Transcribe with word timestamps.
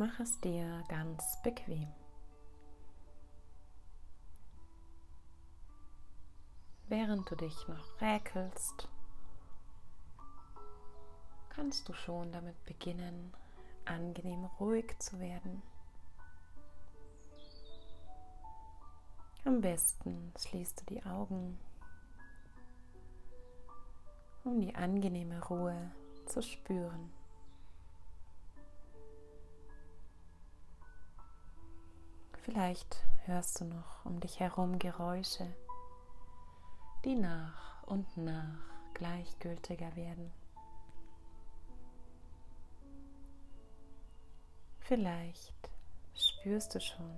Mach 0.00 0.18
es 0.18 0.40
dir 0.40 0.82
ganz 0.88 1.42
bequem. 1.42 1.86
Während 6.88 7.30
du 7.30 7.36
dich 7.36 7.68
noch 7.68 8.00
räkelst, 8.00 8.88
kannst 11.50 11.86
du 11.86 11.92
schon 11.92 12.32
damit 12.32 12.64
beginnen, 12.64 13.34
angenehm 13.84 14.46
ruhig 14.58 14.98
zu 15.00 15.20
werden. 15.20 15.62
Am 19.44 19.60
besten 19.60 20.32
schließt 20.38 20.80
du 20.80 20.94
die 20.94 21.04
Augen, 21.04 21.58
um 24.44 24.62
die 24.62 24.74
angenehme 24.74 25.44
Ruhe 25.44 25.90
zu 26.24 26.42
spüren. 26.42 27.19
Vielleicht 32.42 33.04
hörst 33.26 33.60
du 33.60 33.64
noch 33.66 34.04
um 34.06 34.18
dich 34.18 34.40
herum 34.40 34.78
Geräusche, 34.78 35.46
die 37.04 37.14
nach 37.14 37.82
und 37.82 38.16
nach 38.16 38.58
gleichgültiger 38.94 39.94
werden. 39.94 40.32
Vielleicht 44.80 45.70
spürst 46.14 46.74
du 46.74 46.80
schon 46.80 47.14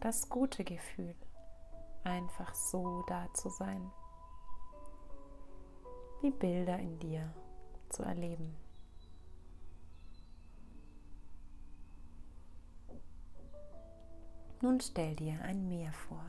das 0.00 0.28
gute 0.30 0.64
Gefühl, 0.64 1.14
einfach 2.02 2.54
so 2.54 3.04
da 3.08 3.28
zu 3.34 3.50
sein, 3.50 3.92
die 6.22 6.30
Bilder 6.30 6.78
in 6.78 6.98
dir 6.98 7.30
zu 7.90 8.02
erleben. 8.02 8.56
Nun 14.62 14.80
stell 14.80 15.14
dir 15.16 15.40
ein 15.42 15.68
Meer 15.68 15.92
vor. 15.92 16.24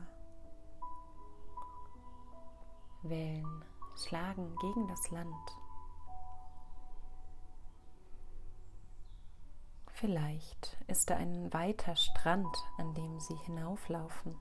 Wellen 3.02 3.64
schlagen 3.96 4.54
gegen 4.60 4.86
das 4.86 5.10
Land. 5.10 5.34
Vielleicht 9.94 10.76
ist 10.86 11.10
da 11.10 11.16
ein 11.16 11.52
weiter 11.52 11.96
Strand, 11.96 12.54
an 12.76 12.94
dem 12.94 13.18
sie 13.18 13.34
hinauflaufen. 13.46 14.36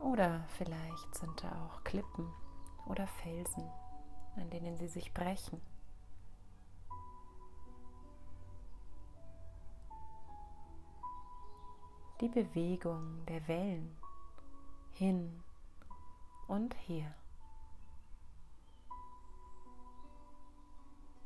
Oder 0.00 0.44
vielleicht 0.48 1.14
sind 1.14 1.42
da 1.42 1.66
auch 1.66 1.84
Klippen 1.84 2.30
oder 2.86 3.06
Felsen, 3.06 3.64
an 4.36 4.50
denen 4.50 4.76
sie 4.76 4.88
sich 4.88 5.14
brechen. 5.14 5.60
Die 12.24 12.30
Bewegung 12.30 13.26
der 13.26 13.46
Wellen 13.48 13.94
hin 14.92 15.42
und 16.48 16.72
her. 16.88 17.14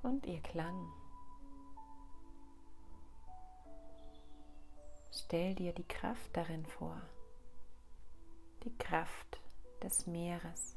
Und 0.03 0.27
ihr 0.27 0.41
Klang. 0.41 0.91
Stell 5.13 5.55
dir 5.55 5.73
die 5.73 5.87
Kraft 5.87 6.37
darin 6.37 6.67
vor, 6.67 7.01
die 8.65 8.77
Kraft 8.77 9.41
des 9.85 10.09
Meeres. 10.09 10.77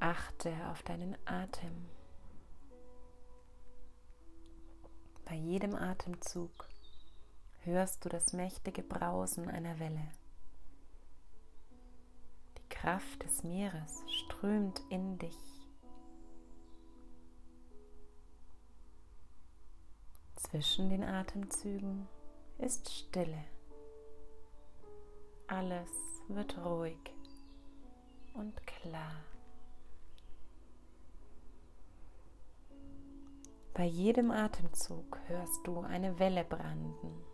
Achte 0.00 0.50
auf 0.70 0.82
deinen 0.82 1.14
Atem. 1.26 1.90
Jedem 5.44 5.74
Atemzug 5.74 6.68
hörst 7.64 8.04
du 8.04 8.08
das 8.08 8.32
mächtige 8.32 8.82
Brausen 8.82 9.48
einer 9.48 9.78
Welle. 9.78 10.08
Die 12.56 12.68
Kraft 12.70 13.22
des 13.22 13.44
Meeres 13.44 14.02
strömt 14.08 14.80
in 14.88 15.18
dich. 15.18 15.38
Zwischen 20.36 20.88
den 20.88 21.04
Atemzügen 21.04 22.08
ist 22.58 22.90
Stille. 22.90 23.44
Alles 25.46 25.90
wird 26.28 26.56
ruhig 26.64 26.98
und 28.32 28.66
klar. 28.66 29.16
Bei 33.76 33.86
jedem 33.86 34.30
Atemzug 34.30 35.18
hörst 35.26 35.66
du 35.66 35.80
eine 35.80 36.20
Welle 36.20 36.44
branden. 36.44 37.24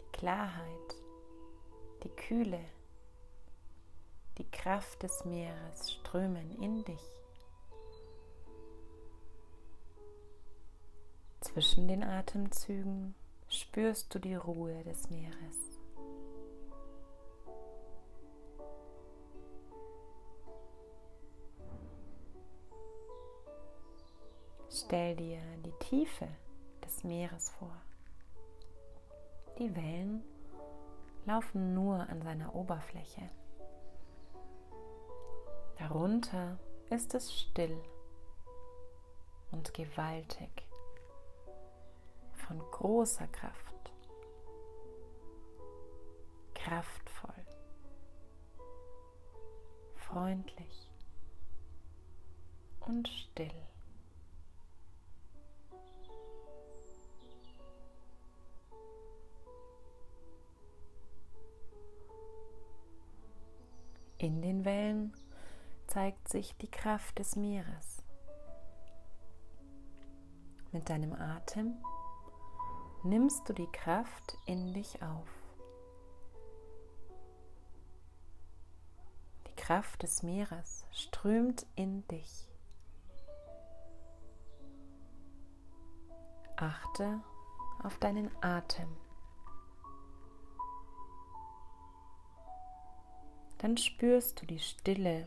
Die 0.00 0.10
Klarheit, 0.10 0.96
die 2.02 2.08
Kühle, 2.08 2.58
die 4.38 4.50
Kraft 4.50 5.04
des 5.04 5.24
Meeres 5.24 5.92
strömen 5.92 6.50
in 6.60 6.84
dich. 6.84 7.20
Zwischen 11.42 11.86
den 11.86 12.02
Atemzügen 12.02 13.14
spürst 13.48 14.12
du 14.12 14.18
die 14.18 14.34
Ruhe 14.34 14.82
des 14.82 15.10
Meeres. 15.10 15.69
Stell 24.84 25.14
dir 25.14 25.40
die 25.64 25.78
Tiefe 25.78 26.26
des 26.82 27.04
Meeres 27.04 27.50
vor. 27.50 27.70
Die 29.58 29.76
Wellen 29.76 30.24
laufen 31.26 31.74
nur 31.74 32.08
an 32.08 32.22
seiner 32.22 32.54
Oberfläche. 32.54 33.28
Darunter 35.78 36.58
ist 36.88 37.14
es 37.14 37.32
still 37.32 37.78
und 39.50 39.74
gewaltig, 39.74 40.50
von 42.46 42.58
großer 42.58 43.26
Kraft, 43.28 43.92
kraftvoll, 46.54 47.46
freundlich 49.94 50.90
und 52.80 53.08
still. 53.08 53.69
In 64.20 64.42
den 64.42 64.66
Wellen 64.66 65.14
zeigt 65.86 66.28
sich 66.28 66.54
die 66.58 66.70
Kraft 66.70 67.18
des 67.18 67.36
Meeres. 67.36 68.02
Mit 70.72 70.90
deinem 70.90 71.14
Atem 71.14 71.72
nimmst 73.02 73.48
du 73.48 73.54
die 73.54 73.66
Kraft 73.72 74.36
in 74.44 74.74
dich 74.74 75.02
auf. 75.02 75.26
Die 79.46 79.56
Kraft 79.56 80.02
des 80.02 80.22
Meeres 80.22 80.84
strömt 80.92 81.64
in 81.74 82.06
dich. 82.08 82.46
Achte 86.56 87.22
auf 87.82 87.96
deinen 87.96 88.30
Atem. 88.42 88.94
Dann 93.60 93.76
spürst 93.76 94.40
du 94.40 94.46
die 94.46 94.58
Stille 94.58 95.26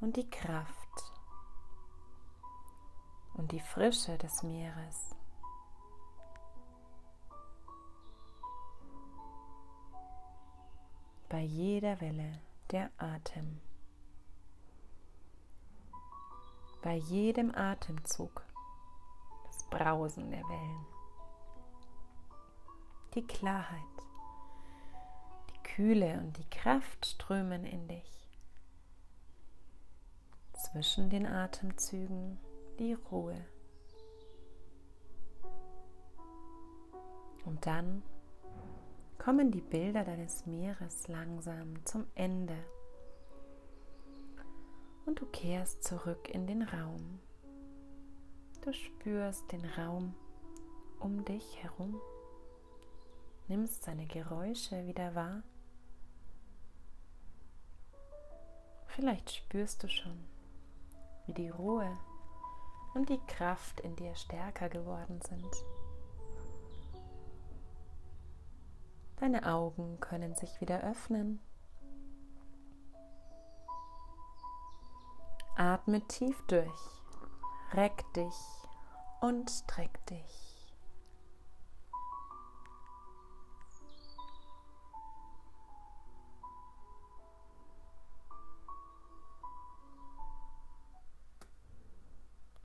und 0.00 0.16
die 0.16 0.28
Kraft 0.28 1.12
und 3.32 3.50
die 3.50 3.60
Frische 3.60 4.18
des 4.18 4.42
Meeres. 4.42 5.14
Bei 11.30 11.40
jeder 11.40 11.98
Welle 12.02 12.38
der 12.70 12.90
Atem. 12.98 13.60
Bei 16.82 16.96
jedem 16.96 17.54
Atemzug 17.54 18.42
das 19.46 19.64
Brausen 19.70 20.30
der 20.30 20.46
Wellen. 20.46 20.86
Die 23.14 23.26
Klarheit 23.26 23.93
Kühle 25.74 26.20
und 26.20 26.38
die 26.38 26.48
Kraft 26.50 27.04
strömen 27.04 27.64
in 27.64 27.88
dich. 27.88 28.28
Zwischen 30.52 31.10
den 31.10 31.26
Atemzügen 31.26 32.38
die 32.78 32.92
Ruhe. 32.92 33.44
Und 37.44 37.66
dann 37.66 38.04
kommen 39.18 39.50
die 39.50 39.62
Bilder 39.62 40.04
deines 40.04 40.46
Meeres 40.46 41.08
langsam 41.08 41.84
zum 41.84 42.06
Ende. 42.14 42.56
Und 45.06 45.20
du 45.20 45.26
kehrst 45.26 45.82
zurück 45.82 46.28
in 46.28 46.46
den 46.46 46.62
Raum. 46.62 47.18
Du 48.64 48.72
spürst 48.72 49.50
den 49.50 49.64
Raum 49.64 50.14
um 51.00 51.24
dich 51.24 51.60
herum, 51.64 52.00
nimmst 53.48 53.82
seine 53.82 54.06
Geräusche 54.06 54.86
wieder 54.86 55.16
wahr. 55.16 55.42
Vielleicht 58.94 59.32
spürst 59.32 59.82
du 59.82 59.88
schon, 59.88 60.24
wie 61.26 61.34
die 61.34 61.48
Ruhe 61.48 61.98
und 62.94 63.08
die 63.08 63.18
Kraft 63.26 63.80
in 63.80 63.96
dir 63.96 64.14
stärker 64.14 64.68
geworden 64.68 65.20
sind. 65.20 65.64
Deine 69.16 69.52
Augen 69.52 69.98
können 69.98 70.36
sich 70.36 70.60
wieder 70.60 70.80
öffnen. 70.84 71.40
Atme 75.56 76.00
tief 76.06 76.40
durch, 76.46 76.70
reck 77.72 78.04
dich 78.14 78.36
und 79.20 79.50
streck 79.50 80.06
dich. 80.06 80.43